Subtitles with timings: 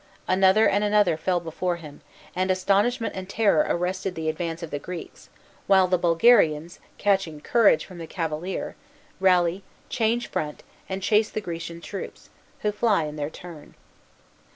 [0.27, 2.01] Another and another fell before him,
[2.35, 5.29] and astonishment and terror arrested the advance of the Greeks,
[5.67, 8.75] while the Bulgarians, catching courage from the cavalier,
[9.19, 13.75] rally, change front, and chase the Grecian troops, who fly in their turn.